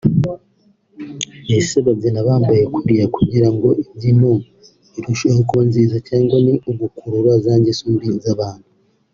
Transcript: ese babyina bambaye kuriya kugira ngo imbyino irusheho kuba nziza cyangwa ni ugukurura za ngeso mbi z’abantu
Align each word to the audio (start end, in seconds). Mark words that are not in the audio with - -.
ese 1.57 1.75
babyina 1.85 2.19
bambaye 2.27 2.63
kuriya 2.73 3.05
kugira 3.15 3.49
ngo 3.55 3.69
imbyino 3.83 4.31
irusheho 4.97 5.39
kuba 5.47 5.63
nziza 5.69 5.95
cyangwa 6.07 6.37
ni 6.45 6.53
ugukurura 6.69 7.31
za 7.43 7.53
ngeso 7.59 7.85
mbi 7.93 8.09
z’abantu 8.23 8.67